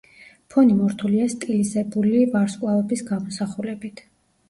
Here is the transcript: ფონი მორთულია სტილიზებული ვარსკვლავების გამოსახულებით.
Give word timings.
ფონი 0.53 0.77
მორთულია 0.77 1.27
სტილიზებული 1.35 2.25
ვარსკვლავების 2.35 3.09
გამოსახულებით. 3.15 4.07